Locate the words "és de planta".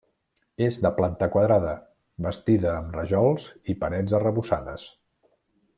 0.67-1.27